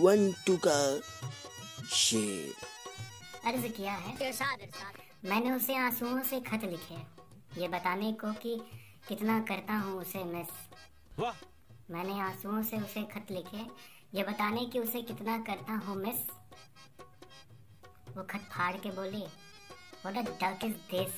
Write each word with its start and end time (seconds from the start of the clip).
One 0.00 0.32
two 0.46 0.56
का 0.66 0.78
शेर 1.92 2.54
अर्ज़ 3.46 3.66
किया 3.68 3.92
है। 3.92 4.12
इरशाद 4.26 4.60
इरशाद 4.62 5.28
मैंने 5.28 5.52
उसे 5.52 5.76
आंसुओं 5.76 6.22
से 6.22 6.40
खत 6.40 6.64
लिखे 6.64 7.60
ये 7.60 7.68
बताने 7.68 8.12
को 8.20 8.32
कि 8.42 8.56
कितना 9.08 9.38
करता 9.48 9.74
हूँ 9.74 10.00
उसे 10.00 10.24
मिस 10.24 10.48
वाह। 11.18 11.44
मैंने 11.90 12.18
आंसुओं 12.20 12.62
से 12.62 12.76
उसे 12.76 13.02
खत 13.14 13.30
लिखे 13.30 13.64
ये 14.14 14.22
बताने 14.22 14.64
कि 14.72 14.78
उसे 14.78 15.02
कितना 15.02 15.38
करता 15.46 15.72
हूँ 15.86 15.96
मिस 16.02 16.26
वो 18.16 18.22
खत 18.30 18.48
फाड़ 18.52 18.74
के 18.76 18.90
बोली 18.90 19.24
what 20.04 20.16
a 20.18 20.22
duck 20.42 20.64
is 20.64 20.76
this 20.92 21.12